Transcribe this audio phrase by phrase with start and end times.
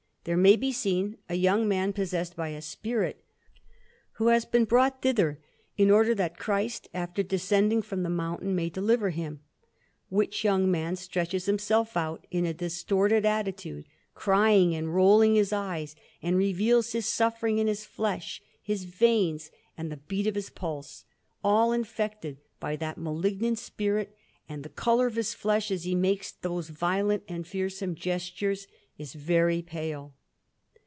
[0.23, 3.25] There may be seen a young man possessed by a spirit,
[4.17, 5.39] who has been brought thither
[5.77, 9.39] in order that Christ, after descending from the mountain, may deliver him;
[10.09, 15.95] which young man stretches himself out in a distorted attitude, crying and rolling his eyes,
[16.21, 21.03] and reveals his suffering in his flesh, his veins, and the beat of his pulse,
[21.43, 24.15] all infected by that malignant spirit;
[24.47, 29.13] and the colour of his flesh, as he makes those violent and fearsome gestures, is
[29.13, 30.13] very pale.